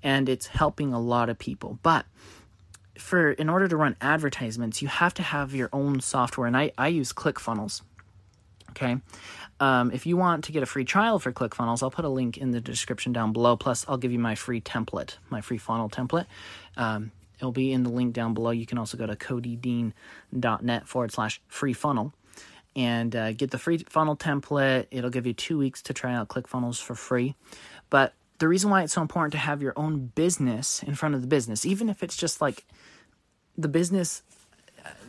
And 0.04 0.30
it's 0.30 0.48
helping 0.48 0.94
a 0.94 1.00
lot 1.00 1.30
of 1.30 1.40
people. 1.40 1.80
But 1.82 2.06
for 2.98 3.32
in 3.32 3.50
order 3.50 3.68
to 3.68 3.78
run 3.78 3.96
advertisements, 4.02 4.82
you 4.82 4.88
have 4.88 5.14
to 5.16 5.24
have 5.24 5.56
your 5.56 5.70
own 5.72 6.00
software. 6.02 6.48
And 6.48 6.58
I, 6.58 6.72
I 6.78 6.90
use 6.90 7.14
ClickFunnels. 7.14 7.82
Okay. 8.72 8.98
Um, 9.60 9.92
if 9.92 10.06
you 10.06 10.18
want 10.18 10.44
to 10.46 10.52
get 10.52 10.62
a 10.62 10.68
free 10.68 10.86
trial 10.86 11.18
for 11.18 11.32
ClickFunnels, 11.32 11.82
I'll 11.82 11.90
put 11.90 12.06
a 12.06 12.10
link 12.10 12.38
in 12.38 12.52
the 12.52 12.62
description 12.62 13.12
down 13.12 13.34
below. 13.34 13.58
Plus, 13.58 13.86
I'll 13.88 13.98
give 13.98 14.12
you 14.12 14.20
my 14.20 14.36
free 14.36 14.62
template, 14.62 15.18
my 15.30 15.42
free 15.42 15.58
funnel 15.58 15.90
template. 15.90 16.28
Um, 16.76 17.12
it'll 17.38 17.52
be 17.52 17.72
in 17.72 17.84
the 17.84 17.90
link 17.90 18.14
down 18.14 18.34
below. 18.34 18.52
You 18.52 18.66
can 18.66 18.78
also 18.78 18.98
go 18.98 19.06
to 19.06 19.16
codydean.net 19.16 20.88
forward 20.88 21.12
slash 21.12 21.42
free 21.48 21.74
funnel 21.74 22.14
and 22.76 23.16
uh, 23.16 23.34
get 23.34 23.52
the 23.52 23.58
free 23.58 23.80
funnel 23.80 24.16
template. 24.16 24.88
It'll 24.92 25.10
give 25.10 25.26
you 25.26 25.34
two 25.34 25.58
weeks 25.58 25.82
to 25.84 25.94
try 25.94 26.14
out 26.14 26.28
ClickFunnels 26.28 26.82
for 26.82 26.96
free. 26.96 27.36
But 27.90 28.14
the 28.40 28.48
reason 28.48 28.70
why 28.70 28.84
it's 28.84 28.94
so 28.94 29.02
important 29.02 29.32
to 29.32 29.40
have 29.40 29.62
your 29.62 29.74
own 29.76 30.12
business 30.14 30.84
in 30.84 30.96
front 30.96 31.16
of 31.16 31.22
the 31.22 31.28
business, 31.28 31.66
even 31.66 31.90
if 31.90 32.04
it's 32.04 32.16
just 32.16 32.40
like 32.40 32.66
the 33.58 33.68
business 33.68 34.22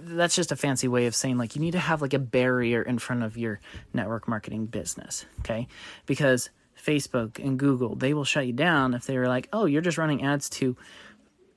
that's 0.00 0.34
just 0.34 0.50
a 0.50 0.56
fancy 0.56 0.88
way 0.88 1.06
of 1.06 1.14
saying 1.14 1.38
like 1.38 1.54
you 1.54 1.60
need 1.60 1.72
to 1.72 1.78
have 1.78 2.02
like 2.02 2.14
a 2.14 2.18
barrier 2.18 2.82
in 2.82 2.98
front 2.98 3.22
of 3.22 3.36
your 3.36 3.60
network 3.92 4.26
marketing 4.26 4.66
business, 4.66 5.26
okay? 5.40 5.68
Because 6.06 6.50
Facebook 6.80 7.38
and 7.38 7.58
Google, 7.58 7.94
they 7.94 8.14
will 8.14 8.24
shut 8.24 8.46
you 8.46 8.52
down 8.52 8.94
if 8.94 9.06
they 9.06 9.18
were 9.18 9.28
like, 9.28 9.48
"Oh, 9.52 9.66
you're 9.66 9.82
just 9.82 9.98
running 9.98 10.24
ads 10.24 10.48
to 10.50 10.76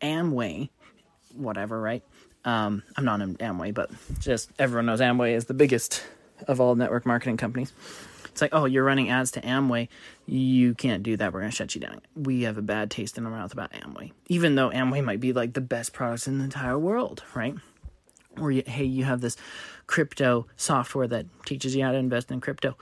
Amway, 0.01 0.69
whatever, 1.35 1.79
right?" 1.79 2.03
Um, 2.43 2.83
I'm 2.95 3.05
not 3.05 3.21
in 3.21 3.35
Amway, 3.37 3.73
but 3.73 3.91
just 4.19 4.51
everyone 4.57 4.87
knows 4.87 4.99
Amway 4.99 5.35
is 5.35 5.45
the 5.45 5.53
biggest 5.53 6.03
of 6.47 6.59
all 6.59 6.75
network 6.75 7.05
marketing 7.05 7.37
companies. 7.37 7.71
It's 8.25 8.41
like, 8.41 8.53
oh, 8.53 8.65
you're 8.65 8.85
running 8.85 9.09
ads 9.09 9.31
to 9.31 9.41
Amway. 9.41 9.89
You 10.25 10.73
can't 10.73 11.03
do 11.03 11.17
that. 11.17 11.33
We're 11.33 11.41
going 11.41 11.51
to 11.51 11.55
shut 11.55 11.75
you 11.75 11.81
down. 11.81 12.01
We 12.15 12.43
have 12.43 12.57
a 12.57 12.61
bad 12.61 12.89
taste 12.89 13.17
in 13.17 13.25
our 13.25 13.31
mouth 13.31 13.51
about 13.51 13.73
Amway, 13.73 14.13
even 14.27 14.55
though 14.55 14.69
Amway 14.69 15.03
might 15.03 15.19
be 15.19 15.33
like 15.33 15.53
the 15.53 15.61
best 15.61 15.91
products 15.91 16.27
in 16.27 16.37
the 16.37 16.45
entire 16.45 16.79
world, 16.79 17.23
right? 17.35 17.55
or 18.39 18.51
hey, 18.51 18.83
you 18.83 19.03
have 19.03 19.21
this 19.21 19.37
crypto 19.87 20.47
software 20.55 21.07
that 21.07 21.25
teaches 21.45 21.75
you 21.75 21.83
how 21.83 21.91
to 21.91 21.97
invest 21.97 22.31
in 22.31 22.41
crypto. 22.41 22.77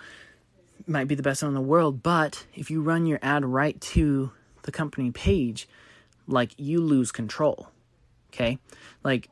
Might 0.87 1.07
be 1.07 1.15
the 1.15 1.23
best 1.23 1.43
in 1.43 1.53
the 1.53 1.61
world, 1.61 2.03
but 2.03 2.45
if 2.55 2.71
you 2.71 2.81
run 2.81 3.05
your 3.05 3.19
ad 3.21 3.45
right 3.45 3.79
to 3.81 4.31
the 4.63 4.71
company 4.71 5.11
page, 5.11 5.67
like 6.29 6.53
you 6.57 6.81
lose 6.81 7.11
control. 7.11 7.69
Okay? 8.33 8.59
Like 9.03 9.29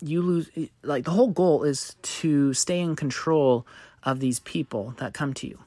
you 0.00 0.22
lose 0.22 0.50
like 0.82 1.04
the 1.04 1.10
whole 1.10 1.28
goal 1.28 1.64
is 1.64 1.96
to 2.02 2.52
stay 2.54 2.80
in 2.80 2.94
control 2.94 3.66
of 4.04 4.20
these 4.20 4.38
people 4.40 4.94
that 4.98 5.14
come 5.14 5.34
to 5.34 5.48
you. 5.48 5.58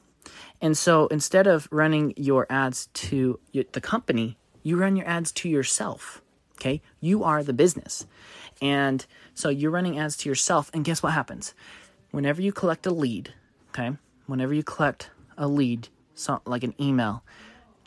And 0.60 0.78
so 0.78 1.08
instead 1.08 1.46
of 1.46 1.68
running 1.70 2.14
your 2.16 2.46
ads 2.48 2.86
to 2.94 3.38
the 3.52 3.80
company, 3.80 4.38
you 4.62 4.76
run 4.76 4.96
your 4.96 5.06
ads 5.06 5.32
to 5.32 5.48
yourself. 5.48 6.22
Okay? 6.54 6.80
You 7.00 7.24
are 7.24 7.42
the 7.42 7.52
business. 7.52 8.06
And 8.60 9.04
so 9.34 9.48
you're 9.48 9.72
running 9.72 9.98
ads 9.98 10.16
to 10.18 10.28
yourself, 10.28 10.70
and 10.72 10.84
guess 10.84 11.02
what 11.02 11.12
happens? 11.12 11.52
Whenever 12.12 12.40
you 12.40 12.52
collect 12.52 12.86
a 12.86 12.92
lead, 12.92 13.34
okay, 13.70 13.96
whenever 14.26 14.54
you 14.54 14.62
collect 14.62 15.10
a 15.36 15.48
lead, 15.48 15.88
so, 16.14 16.40
like 16.44 16.62
an 16.62 16.74
email, 16.80 17.24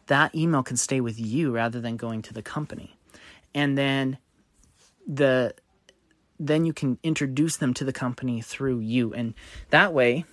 that 0.08 0.34
email 0.36 0.64
can 0.64 0.78
stay 0.78 1.02
with 1.02 1.20
you 1.20 1.52
rather 1.52 1.82
than 1.82 1.98
going 1.98 2.22
to 2.24 2.34
the 2.34 2.42
company. 2.42 2.98
And 3.54 3.78
then 3.78 4.18
the 5.08 5.54
then 6.38 6.66
you 6.66 6.74
can 6.74 6.98
introduce 7.02 7.56
them 7.58 7.74
to 7.74 7.86
the 7.86 7.94
company 7.94 8.42
through 8.42 8.80
you. 8.80 9.14
And 9.14 9.34
that 9.70 9.94
way, 9.94 10.26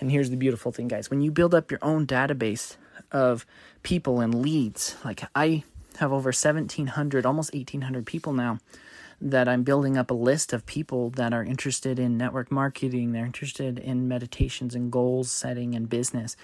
and 0.00 0.10
here's 0.10 0.30
the 0.30 0.36
beautiful 0.36 0.72
thing, 0.72 0.88
guys, 0.88 1.10
when 1.10 1.20
you 1.20 1.30
build 1.30 1.54
up 1.54 1.70
your 1.70 1.78
own 1.80 2.06
database 2.06 2.76
of 3.12 3.46
people 3.84 4.20
and 4.20 4.34
leads, 4.34 4.96
like 5.04 5.22
I 5.34 5.62
have 5.98 6.12
over 6.12 6.28
1700, 6.28 7.24
almost 7.24 7.54
1800 7.54 8.04
people 8.04 8.32
now 8.32 8.58
that 9.20 9.48
I'm 9.48 9.62
building 9.62 9.96
up 9.96 10.10
a 10.10 10.14
list 10.14 10.52
of 10.52 10.66
people 10.66 11.10
that 11.10 11.32
are 11.32 11.44
interested 11.44 12.00
in 12.00 12.18
network 12.18 12.50
marketing, 12.50 13.12
they're 13.12 13.24
interested 13.24 13.78
in 13.78 14.08
meditations 14.08 14.74
and 14.74 14.90
goals 14.90 15.30
setting 15.30 15.76
and 15.76 15.88
business. 15.88 16.36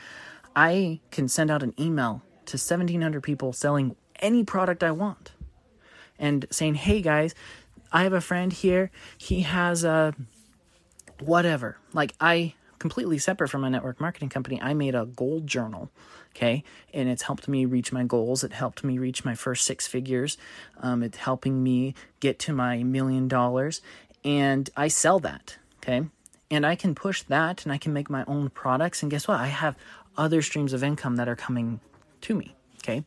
I 0.55 1.01
can 1.11 1.27
send 1.27 1.51
out 1.51 1.65
an 1.65 1.75
email 1.81 2.23
to 2.49 2.57
1700 2.57 3.23
people 3.23 3.53
selling 3.53 3.97
any 4.21 4.45
product 4.45 4.83
I 4.83 4.91
want 4.91 5.33
and 6.19 6.47
saying, 6.51 6.75
"Hey 6.75 7.01
guys, 7.01 7.35
I 7.93 8.03
have 8.03 8.13
a 8.13 8.21
friend 8.21 8.53
here. 8.53 8.91
He 9.17 9.43
has 9.43 9.85
a 9.85 10.15
whatever." 11.21 11.79
Like 11.93 12.15
I 12.21 12.55
completely 12.79 13.19
separate 13.19 13.49
from 13.49 13.61
my 13.61 13.69
network 13.69 14.01
marketing 14.01 14.29
company, 14.29 14.61
I 14.61 14.75
made 14.75 14.95
a 14.95 15.07
goal 15.07 15.41
journal. 15.41 15.91
Okay. 16.37 16.63
And 16.95 17.09
it's 17.09 17.23
helped 17.23 17.49
me 17.49 17.65
reach 17.65 17.93
my 17.93 18.05
goals. 18.05 18.45
It 18.45 18.53
helped 18.53 18.85
me 18.85 18.99
reach 18.99 19.25
my 19.25 19.35
first 19.35 19.65
six 19.65 19.87
figures. 19.87 20.39
Um, 20.79 21.03
it's 21.03 21.19
helping 21.19 21.63
me 21.63 21.95
get 22.21 22.39
to 22.41 22.53
my 22.53 22.83
million 22.83 23.29
dollars. 23.29 23.81
And 24.25 24.71
I 24.77 24.89
sell 24.89 25.19
that. 25.21 25.57
Okay. 25.79 26.07
And 26.51 26.65
I 26.65 26.77
can 26.77 26.95
push 26.95 27.23
that 27.23 27.65
and 27.65 27.73
I 27.73 27.79
can 27.79 27.93
make 27.93 28.09
my 28.09 28.25
own 28.27 28.51
products. 28.51 29.03
And 29.03 29.11
guess 29.11 29.29
what? 29.29 29.41
I 29.41 29.49
have 29.49 29.77
other 30.17 30.43
streams 30.43 30.73
of 30.73 30.83
income 30.83 31.17
that 31.17 31.29
are 31.29 31.37
coming 31.37 31.81
to 32.23 32.35
me. 32.35 32.55
Okay. 32.79 33.05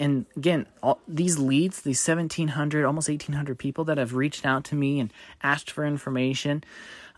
And 0.00 0.26
again, 0.36 0.66
all 0.82 1.00
these 1.08 1.38
leads, 1.38 1.82
these 1.82 2.06
1700, 2.06 2.84
almost 2.84 3.08
1800 3.08 3.58
people 3.58 3.84
that 3.84 3.98
have 3.98 4.14
reached 4.14 4.46
out 4.46 4.64
to 4.64 4.74
me 4.74 5.00
and 5.00 5.12
asked 5.42 5.70
for 5.70 5.84
information, 5.84 6.62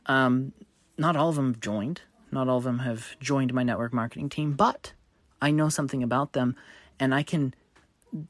um, 0.06 0.52
not 0.96 1.16
all 1.16 1.28
of 1.28 1.36
them 1.36 1.52
have 1.52 1.60
joined. 1.60 2.02
Not 2.32 2.48
all 2.48 2.58
of 2.58 2.64
them 2.64 2.80
have 2.80 3.18
joined 3.20 3.52
my 3.52 3.62
network 3.62 3.92
marketing 3.92 4.28
team, 4.28 4.52
but 4.52 4.92
I 5.42 5.50
know 5.50 5.68
something 5.68 6.02
about 6.02 6.32
them 6.32 6.56
and 6.98 7.14
I 7.14 7.22
can 7.22 7.54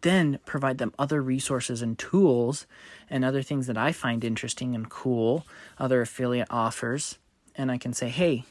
then 0.02 0.38
provide 0.45 0.79
them 0.79 0.93
other 0.99 1.23
resources 1.23 1.83
and 1.83 1.99
tools 1.99 2.67
and 3.09 3.25
other 3.25 3.43
things 3.43 3.67
that 3.67 3.79
I 3.79 3.93
find 3.93 4.25
interesting 4.25 4.75
and 4.75 4.88
cool, 4.88 5.47
other 5.79 6.00
affiliate 6.00 6.49
offers. 6.50 7.19
And 7.55 7.71
I 7.71 7.79
can 7.79 7.93
say, 7.93 8.09
hey, 8.09 8.45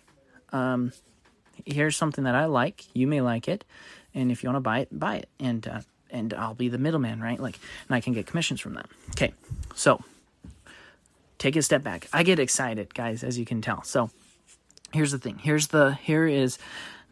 um, 0.51 0.91
here's 1.65 1.95
something 1.95 2.23
that 2.23 2.35
I 2.35 2.45
like. 2.45 2.85
You 2.93 3.07
may 3.07 3.21
like 3.21 3.47
it. 3.47 3.63
And 4.13 4.31
if 4.31 4.43
you 4.43 4.49
want 4.49 4.57
to 4.57 4.61
buy 4.61 4.79
it, 4.79 4.87
buy 4.91 5.17
it. 5.17 5.29
And, 5.39 5.67
uh, 5.67 5.81
and 6.09 6.33
I'll 6.33 6.55
be 6.55 6.69
the 6.69 6.77
middleman, 6.77 7.21
right? 7.21 7.39
Like, 7.39 7.59
and 7.87 7.95
I 7.95 8.01
can 8.01 8.13
get 8.13 8.25
commissions 8.25 8.59
from 8.59 8.73
that. 8.73 8.87
Okay. 9.11 9.33
So 9.75 10.03
take 11.37 11.55
a 11.55 11.61
step 11.61 11.83
back. 11.83 12.07
I 12.13 12.23
get 12.23 12.39
excited, 12.39 12.93
guys, 12.93 13.23
as 13.23 13.39
you 13.39 13.45
can 13.45 13.61
tell. 13.61 13.83
So 13.83 14.09
here's 14.93 15.11
the 15.11 15.19
thing. 15.19 15.39
Here's 15.39 15.67
the 15.67 15.93
here 16.01 16.27
is 16.27 16.59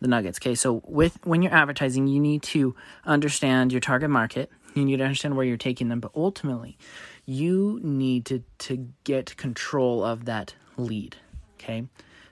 the 0.02 0.08
nuggets. 0.08 0.38
Okay, 0.40 0.56
so 0.56 0.82
with 0.86 1.18
when 1.26 1.42
you're 1.42 1.54
advertising, 1.54 2.08
you 2.08 2.20
need 2.20 2.44
to 2.44 2.76
understand 3.06 3.72
your 3.72 3.82
target 3.82 4.10
market. 4.10 4.52
You 4.76 4.86
need 4.86 4.98
to 4.98 5.04
understand 5.04 5.36
where 5.36 5.46
you're 5.46 5.58
taking 5.58 5.90
them, 5.90 6.00
but 6.00 6.12
ultimately, 6.16 6.78
you 7.26 7.80
need 7.82 8.26
to 8.26 8.44
to 8.60 8.90
get 9.04 9.36
control 9.38 10.04
of 10.04 10.26
that 10.26 10.54
lead. 10.78 11.16
Okay, 11.56 11.86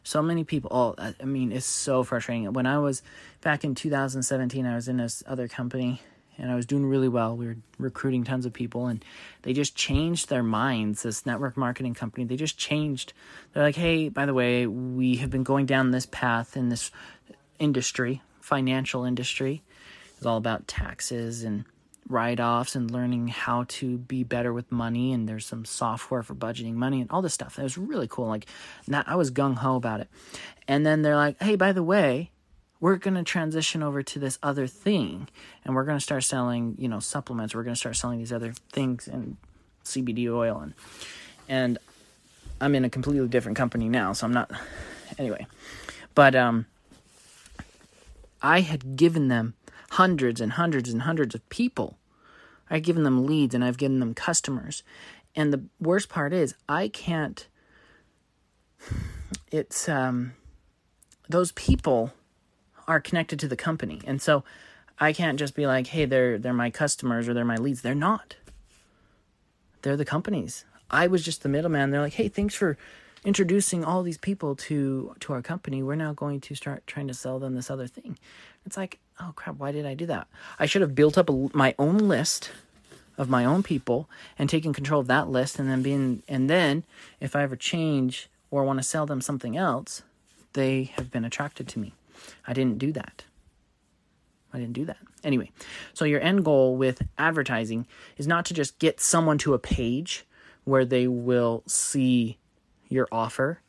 so 0.05 0.21
many 0.21 0.43
people. 0.43 0.69
Oh, 0.71 0.95
I 1.19 1.25
mean, 1.25 1.51
it's 1.51 1.65
so 1.65 2.03
frustrating. 2.03 2.53
When 2.53 2.65
I 2.65 2.77
was 2.77 3.01
back 3.41 3.63
in 3.63 3.75
2017, 3.75 4.65
I 4.65 4.75
was 4.75 4.87
in 4.87 4.97
this 4.97 5.23
other 5.27 5.47
company 5.47 6.01
and 6.37 6.51
I 6.51 6.55
was 6.55 6.65
doing 6.65 6.85
really 6.85 7.07
well. 7.07 7.35
We 7.35 7.47
were 7.47 7.57
recruiting 7.77 8.23
tons 8.23 8.45
of 8.45 8.53
people, 8.53 8.87
and 8.87 9.03
they 9.43 9.53
just 9.53 9.75
changed 9.75 10.29
their 10.29 10.43
minds. 10.43 11.03
This 11.03 11.25
network 11.25 11.55
marketing 11.55 11.93
company, 11.93 12.25
they 12.25 12.35
just 12.35 12.57
changed. 12.57 13.13
They're 13.53 13.63
like, 13.63 13.77
hey, 13.77 14.09
by 14.09 14.25
the 14.25 14.33
way, 14.33 14.67
we 14.67 15.15
have 15.17 15.29
been 15.29 15.43
going 15.43 15.65
down 15.65 15.91
this 15.91 16.05
path 16.05 16.57
in 16.57 16.69
this 16.69 16.91
industry, 17.57 18.21
financial 18.41 19.05
industry. 19.05 19.63
It's 20.17 20.25
all 20.25 20.37
about 20.37 20.67
taxes 20.67 21.43
and 21.43 21.63
write 22.07 22.39
offs 22.39 22.75
and 22.75 22.91
learning 22.91 23.29
how 23.29 23.65
to 23.67 23.97
be 23.97 24.23
better 24.23 24.53
with 24.53 24.71
money. 24.71 25.11
And 25.11 25.27
there's 25.27 25.45
some 25.45 25.65
software 25.65 26.23
for 26.23 26.35
budgeting 26.35 26.73
money 26.73 27.01
and 27.01 27.09
all 27.09 27.21
this 27.21 27.33
stuff. 27.33 27.57
It 27.57 27.63
was 27.63 27.77
really 27.77 28.07
cool. 28.07 28.27
Like, 28.27 28.45
not, 28.87 29.07
I 29.07 29.15
was 29.15 29.31
gung 29.31 29.55
ho 29.57 29.75
about 29.75 30.01
it. 30.01 30.09
And 30.67 30.85
then 30.85 31.01
they're 31.01 31.15
like, 31.15 31.41
hey, 31.41 31.55
by 31.55 31.71
the 31.71 31.83
way, 31.83 32.31
we're 32.79 32.97
going 32.97 33.15
to 33.15 33.23
transition 33.23 33.81
over 33.81 34.03
to 34.03 34.19
this 34.19 34.37
other 34.43 34.67
thing 34.67 35.27
and 35.63 35.75
we're 35.75 35.85
going 35.85 35.97
to 35.97 36.03
start 36.03 36.23
selling 36.23 36.75
you 36.77 36.87
know 36.87 36.99
supplements 36.99 37.55
we're 37.55 37.63
going 37.63 37.73
to 37.73 37.79
start 37.79 37.95
selling 37.95 38.19
these 38.19 38.33
other 38.33 38.53
things 38.71 39.07
and 39.07 39.37
cbd 39.83 40.29
oil 40.31 40.59
and 40.59 40.73
and 41.47 41.77
i'm 42.61 42.75
in 42.75 42.85
a 42.85 42.89
completely 42.89 43.27
different 43.27 43.57
company 43.57 43.89
now 43.89 44.13
so 44.13 44.25
i'm 44.25 44.33
not 44.33 44.51
anyway 45.17 45.45
but 46.13 46.35
um 46.35 46.65
i 48.41 48.61
had 48.61 48.95
given 48.95 49.29
them 49.29 49.53
hundreds 49.91 50.41
and 50.41 50.53
hundreds 50.53 50.89
and 50.89 51.03
hundreds 51.03 51.35
of 51.35 51.47
people 51.49 51.97
I've 52.69 52.83
given 52.83 53.03
them 53.03 53.25
leads 53.25 53.53
and 53.53 53.63
I've 53.63 53.77
given 53.77 53.99
them 53.99 54.13
customers. 54.13 54.83
And 55.35 55.53
the 55.53 55.65
worst 55.79 56.09
part 56.09 56.33
is 56.33 56.55
I 56.67 56.87
can't 56.87 57.47
it's 59.51 59.87
um 59.87 60.33
those 61.29 61.51
people 61.53 62.13
are 62.87 62.99
connected 62.99 63.39
to 63.39 63.47
the 63.47 63.55
company. 63.55 64.01
And 64.05 64.21
so 64.21 64.43
I 64.99 65.11
can't 65.11 65.39
just 65.39 65.55
be 65.55 65.65
like, 65.67 65.87
"Hey, 65.87 66.05
they're 66.05 66.37
they're 66.37 66.53
my 66.53 66.69
customers 66.69 67.27
or 67.27 67.33
they're 67.33 67.43
my 67.45 67.57
leads." 67.57 67.81
They're 67.81 67.95
not. 67.95 68.35
They're 69.81 69.97
the 69.97 70.05
companies. 70.05 70.65
I 70.89 71.07
was 71.07 71.23
just 71.23 71.43
the 71.43 71.49
middleman. 71.49 71.89
They're 71.89 72.01
like, 72.01 72.13
"Hey, 72.13 72.27
thanks 72.27 72.53
for 72.53 72.77
introducing 73.25 73.83
all 73.83 74.03
these 74.03 74.19
people 74.19 74.55
to 74.55 75.15
to 75.21 75.33
our 75.33 75.41
company. 75.41 75.81
We're 75.83 75.95
now 75.95 76.13
going 76.13 76.41
to 76.41 76.55
start 76.55 76.85
trying 76.85 77.07
to 77.07 77.13
sell 77.13 77.39
them 77.39 77.55
this 77.55 77.71
other 77.71 77.87
thing." 77.87 78.17
It's 78.65 78.77
like, 78.77 78.99
"Oh 79.19 79.33
crap, 79.35 79.57
why 79.57 79.71
did 79.71 79.85
I 79.85 79.93
do 79.93 80.05
that?" 80.07 80.27
I 80.59 80.65
should 80.65 80.81
have 80.81 80.95
built 80.95 81.17
up 81.17 81.29
a, 81.29 81.49
my 81.53 81.75
own 81.79 81.97
list 81.97 82.51
of 83.17 83.29
my 83.29 83.45
own 83.45 83.63
people 83.63 84.09
and 84.37 84.49
taken 84.49 84.73
control 84.73 85.01
of 85.01 85.07
that 85.07 85.29
list 85.29 85.57
and 85.57 85.69
then 85.69 85.81
being 85.81 86.23
and 86.27 86.49
then 86.49 86.83
if 87.19 87.35
I 87.35 87.43
ever 87.43 87.55
change 87.55 88.29
or 88.51 88.63
want 88.63 88.79
to 88.79 88.83
sell 88.83 89.05
them 89.05 89.21
something 89.21 89.55
else, 89.57 90.03
they 90.53 90.85
have 90.95 91.11
been 91.11 91.25
attracted 91.25 91.67
to 91.69 91.79
me. 91.79 91.93
I 92.47 92.53
didn't 92.53 92.79
do 92.79 92.91
that. 92.93 93.23
I 94.53 94.59
didn't 94.59 94.73
do 94.73 94.85
that. 94.85 94.97
Anyway, 95.23 95.51
so 95.93 96.05
your 96.05 96.21
end 96.21 96.45
goal 96.45 96.77
with 96.77 97.01
advertising 97.17 97.87
is 98.17 98.27
not 98.27 98.45
to 98.45 98.53
just 98.53 98.79
get 98.79 99.01
someone 99.01 99.37
to 99.39 99.53
a 99.53 99.59
page 99.59 100.25
where 100.63 100.85
they 100.85 101.07
will 101.07 101.63
see 101.67 102.37
your 102.87 103.07
offer. 103.11 103.59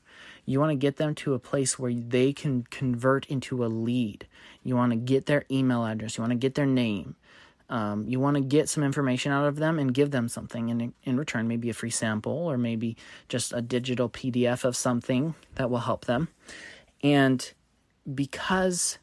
You 0.46 0.60
want 0.60 0.70
to 0.70 0.76
get 0.76 0.96
them 0.96 1.14
to 1.16 1.34
a 1.34 1.38
place 1.38 1.78
where 1.78 1.92
they 1.92 2.32
can 2.32 2.62
convert 2.70 3.26
into 3.26 3.64
a 3.64 3.66
lead. 3.66 4.26
You 4.62 4.76
want 4.76 4.92
to 4.92 4.96
get 4.96 5.26
their 5.26 5.44
email 5.50 5.84
address. 5.84 6.16
You 6.16 6.22
want 6.22 6.30
to 6.30 6.38
get 6.38 6.54
their 6.54 6.66
name. 6.66 7.16
Um, 7.68 8.06
you 8.08 8.20
want 8.20 8.36
to 8.36 8.42
get 8.42 8.68
some 8.68 8.84
information 8.84 9.32
out 9.32 9.46
of 9.46 9.56
them 9.56 9.78
and 9.80 9.92
give 9.92 10.12
them 10.12 10.28
something 10.28 10.68
in, 10.68 10.94
in 11.02 11.16
return, 11.16 11.48
maybe 11.48 11.68
a 11.68 11.74
free 11.74 11.90
sample 11.90 12.32
or 12.32 12.56
maybe 12.56 12.96
just 13.28 13.52
a 13.52 13.60
digital 13.60 14.08
PDF 14.08 14.64
of 14.64 14.76
something 14.76 15.34
that 15.56 15.68
will 15.68 15.80
help 15.80 16.04
them. 16.04 16.28
And 17.02 17.52
because 18.14 18.98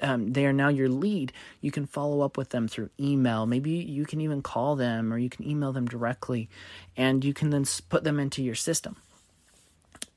um, 0.00 0.32
they 0.32 0.44
are 0.44 0.52
now 0.52 0.68
your 0.68 0.90
lead, 0.90 1.32
you 1.62 1.70
can 1.70 1.86
follow 1.86 2.20
up 2.20 2.36
with 2.36 2.50
them 2.50 2.68
through 2.68 2.90
email. 3.00 3.46
Maybe 3.46 3.70
you 3.70 4.04
can 4.04 4.20
even 4.20 4.42
call 4.42 4.76
them 4.76 5.12
or 5.12 5.16
you 5.16 5.30
can 5.30 5.48
email 5.48 5.72
them 5.72 5.86
directly 5.86 6.50
and 6.96 7.24
you 7.24 7.32
can 7.32 7.48
then 7.48 7.64
put 7.88 8.04
them 8.04 8.20
into 8.20 8.42
your 8.42 8.54
system. 8.54 8.96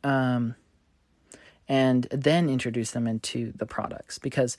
Um, 0.03 0.55
and 1.67 2.08
then 2.12 2.50
introduce 2.50 2.91
them 2.91 3.08
into 3.08 3.53
the 3.55 3.65
products 3.65 4.20
because 4.20 4.58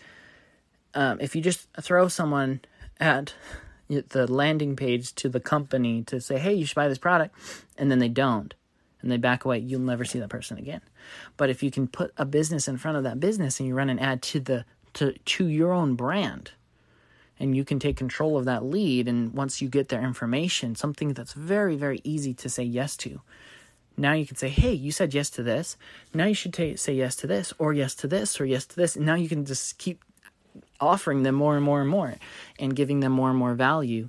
um, 0.94 1.20
if 1.20 1.36
you 1.36 1.42
just 1.42 1.68
throw 1.80 2.08
someone 2.08 2.60
at 2.98 3.34
the 3.88 4.30
landing 4.32 4.76
page 4.76 5.14
to 5.16 5.28
the 5.28 5.40
company 5.40 6.02
to 6.04 6.20
say, 6.20 6.38
hey, 6.38 6.54
you 6.54 6.64
should 6.64 6.74
buy 6.74 6.88
this 6.88 6.98
product, 6.98 7.34
and 7.76 7.90
then 7.90 7.98
they 7.98 8.08
don't, 8.08 8.54
and 9.00 9.10
they 9.10 9.16
back 9.16 9.44
away, 9.44 9.58
you'll 9.58 9.80
never 9.80 10.04
see 10.04 10.18
that 10.18 10.30
person 10.30 10.56
again. 10.56 10.80
But 11.36 11.50
if 11.50 11.62
you 11.62 11.70
can 11.70 11.88
put 11.88 12.12
a 12.16 12.24
business 12.24 12.68
in 12.68 12.78
front 12.78 12.96
of 12.96 13.04
that 13.04 13.20
business 13.20 13.58
and 13.58 13.68
you 13.68 13.74
run 13.74 13.90
an 13.90 13.98
ad 13.98 14.22
to 14.22 14.40
the 14.40 14.64
to 14.94 15.12
to 15.12 15.46
your 15.46 15.72
own 15.72 15.94
brand, 15.94 16.52
and 17.38 17.56
you 17.56 17.64
can 17.64 17.78
take 17.78 17.96
control 17.96 18.38
of 18.38 18.44
that 18.44 18.64
lead, 18.64 19.08
and 19.08 19.32
once 19.34 19.60
you 19.60 19.68
get 19.68 19.88
their 19.88 20.02
information, 20.02 20.74
something 20.74 21.12
that's 21.12 21.32
very 21.32 21.76
very 21.76 22.00
easy 22.04 22.32
to 22.34 22.48
say 22.48 22.62
yes 22.62 22.96
to. 22.98 23.20
Now 23.96 24.12
you 24.12 24.26
can 24.26 24.36
say, 24.36 24.48
"Hey, 24.48 24.72
you 24.72 24.92
said 24.92 25.14
yes 25.14 25.30
to 25.30 25.42
this. 25.42 25.76
Now 26.14 26.26
you 26.26 26.34
should 26.34 26.54
t- 26.54 26.76
say 26.76 26.94
yes 26.94 27.16
to 27.16 27.26
this, 27.26 27.52
or 27.58 27.72
yes 27.72 27.94
to 27.96 28.06
this, 28.06 28.40
or 28.40 28.44
yes 28.44 28.66
to 28.66 28.76
this." 28.76 28.96
And 28.96 29.06
now 29.06 29.14
you 29.14 29.28
can 29.28 29.44
just 29.44 29.78
keep 29.78 30.04
offering 30.80 31.22
them 31.22 31.34
more 31.34 31.56
and 31.56 31.64
more 31.64 31.80
and 31.80 31.88
more 31.88 32.14
and 32.58 32.76
giving 32.76 33.00
them 33.00 33.12
more 33.12 33.30
and 33.30 33.38
more 33.38 33.54
value. 33.54 34.08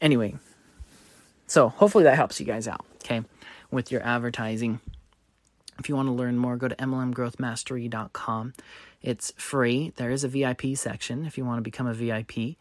Anyway, 0.00 0.34
so 1.46 1.68
hopefully 1.68 2.04
that 2.04 2.16
helps 2.16 2.40
you 2.40 2.46
guys 2.46 2.68
out, 2.68 2.84
okay, 3.04 3.22
with 3.70 3.90
your 3.90 4.02
advertising. 4.02 4.80
If 5.78 5.88
you 5.88 5.96
want 5.96 6.08
to 6.08 6.12
learn 6.12 6.38
more, 6.38 6.56
go 6.56 6.68
to 6.68 6.76
MLMgrowthmastery.com. 6.76 8.54
It's 9.02 9.32
free. 9.36 9.92
There 9.96 10.10
is 10.10 10.24
a 10.24 10.28
VIP 10.28 10.74
section. 10.74 11.26
If 11.26 11.38
you 11.38 11.44
want 11.44 11.58
to 11.58 11.62
become 11.62 11.86
a 11.86 11.94
VIP, 11.94 12.56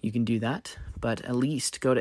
you 0.00 0.12
can 0.12 0.24
do 0.24 0.38
that. 0.40 0.76
But 1.00 1.22
at 1.22 1.34
least 1.34 1.80
go 1.80 1.94
to 1.94 2.00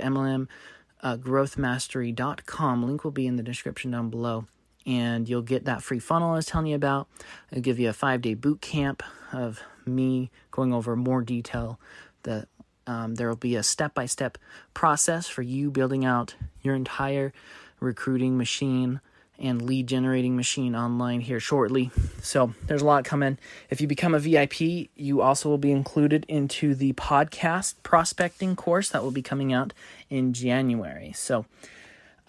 MLMgrowthmastery.com. 1.04 2.84
Link 2.86 3.04
will 3.04 3.12
be 3.12 3.28
in 3.28 3.36
the 3.36 3.44
description 3.44 3.92
down 3.92 4.10
below. 4.10 4.46
And 4.86 5.28
you'll 5.28 5.42
get 5.42 5.66
that 5.66 5.84
free 5.84 6.00
funnel 6.00 6.32
I 6.32 6.36
was 6.36 6.46
telling 6.46 6.68
you 6.68 6.76
about. 6.76 7.08
It'll 7.52 7.62
give 7.62 7.80
you 7.80 7.90
a 7.90 7.94
five 7.94 8.22
day 8.22 8.34
boot 8.34 8.62
camp 8.62 9.04
of 9.34 9.62
me 9.86 10.32
going 10.52 10.74
over 10.74 10.96
more 10.96 11.22
detail. 11.22 11.80
That 12.24 12.48
um, 12.86 13.16
there 13.16 13.28
will 13.28 13.36
be 13.36 13.56
a 13.56 13.64
step 13.64 13.94
by 13.94 14.06
step 14.06 14.38
process 14.74 15.28
for 15.28 15.42
you 15.42 15.70
building 15.70 16.06
out 16.06 16.36
your 16.62 16.74
entire 16.74 17.34
recruiting 17.80 18.38
machine 18.38 19.02
and 19.40 19.62
lead 19.62 19.88
generating 19.88 20.36
machine 20.36 20.76
online 20.76 21.22
here 21.22 21.40
shortly. 21.40 21.92
So 22.22 22.54
there's 22.66 22.82
a 22.82 22.86
lot 22.86 23.06
coming. 23.06 23.38
If 23.70 23.82
you 23.82 23.88
become 23.88 24.16
a 24.16 24.20
VIP, 24.20 24.90
you 24.96 25.22
also 25.22 25.50
will 25.50 25.58
be 25.58 25.72
included 25.72 26.26
into 26.28 26.74
the 26.74 26.94
podcast 26.94 27.76
prospecting 27.84 28.56
course 28.56 28.90
that 28.90 29.04
will 29.04 29.12
be 29.12 29.22
coming 29.22 29.54
out 29.54 29.74
in 30.10 30.34
January. 30.34 31.12
So 31.16 31.46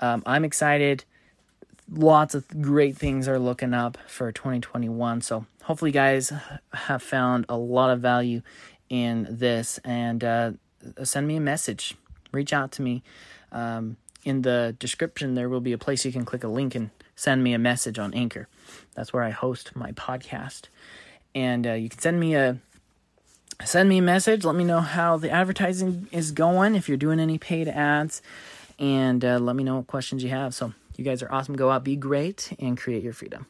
um, 0.00 0.22
I'm 0.26 0.44
excited. 0.44 1.04
Lots 1.90 2.34
of 2.34 2.46
great 2.60 2.96
things 2.96 3.28
are 3.28 3.38
looking 3.38 3.72
up 3.72 3.96
for 4.06 4.30
2021. 4.30 5.22
So 5.22 5.46
hopefully, 5.62 5.90
you 5.90 5.94
guys 5.94 6.32
have 6.72 7.02
found 7.02 7.46
a 7.48 7.56
lot 7.56 7.90
of 7.90 8.00
value 8.00 8.42
in 8.90 9.26
this 9.30 9.78
and 9.84 10.22
uh, 10.22 10.52
send 11.02 11.26
me 11.26 11.36
a 11.36 11.40
message. 11.40 11.96
Reach 12.32 12.52
out 12.52 12.72
to 12.72 12.82
me. 12.82 13.02
Um, 13.52 13.96
in 14.28 14.42
the 14.42 14.76
description, 14.78 15.34
there 15.34 15.48
will 15.48 15.60
be 15.60 15.72
a 15.72 15.78
place 15.78 16.04
you 16.04 16.12
can 16.12 16.24
click 16.24 16.44
a 16.44 16.48
link 16.48 16.74
and 16.74 16.90
send 17.16 17.42
me 17.42 17.54
a 17.54 17.58
message 17.58 17.98
on 17.98 18.12
Anchor. 18.14 18.46
That's 18.94 19.12
where 19.12 19.22
I 19.22 19.30
host 19.30 19.74
my 19.74 19.92
podcast. 19.92 20.64
And 21.34 21.66
uh, 21.66 21.72
you 21.72 21.88
can 21.88 21.98
send 21.98 22.20
me 22.20 22.34
a 22.34 22.58
send 23.64 23.88
me 23.88 23.98
a 23.98 24.02
message. 24.02 24.44
Let 24.44 24.54
me 24.54 24.64
know 24.64 24.80
how 24.80 25.16
the 25.16 25.30
advertising 25.30 26.08
is 26.12 26.30
going. 26.30 26.74
If 26.74 26.88
you're 26.88 26.98
doing 26.98 27.18
any 27.18 27.38
paid 27.38 27.68
ads, 27.68 28.22
and 28.78 29.24
uh, 29.24 29.38
let 29.38 29.56
me 29.56 29.64
know 29.64 29.76
what 29.76 29.86
questions 29.88 30.22
you 30.22 30.30
have. 30.30 30.54
So 30.54 30.74
you 30.96 31.04
guys 31.04 31.22
are 31.22 31.32
awesome. 31.32 31.56
Go 31.56 31.70
out, 31.70 31.82
be 31.82 31.96
great, 31.96 32.52
and 32.60 32.78
create 32.78 33.02
your 33.02 33.14
freedom. 33.14 33.46